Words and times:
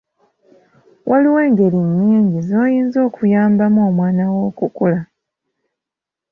Waliwo 1.09 1.39
engeri 1.47 1.79
nnyingi 1.87 2.39
z’oyinza 2.47 2.97
okuyambamu 3.07 3.79
omwana 3.89 4.23
wo 4.31 4.39
okukula. 4.49 4.99